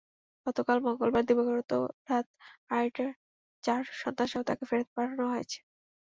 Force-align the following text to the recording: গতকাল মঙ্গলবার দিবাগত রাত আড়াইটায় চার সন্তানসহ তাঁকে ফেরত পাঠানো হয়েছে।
গতকাল 0.47 0.77
মঙ্গলবার 0.85 1.23
দিবাগত 1.27 1.71
রাত 2.09 2.27
আড়াইটায় 2.69 3.13
চার 3.63 3.81
সন্তানসহ 4.01 4.41
তাঁকে 4.47 4.63
ফেরত 4.69 4.87
পাঠানো 4.95 5.23
হয়েছে। 5.27 5.59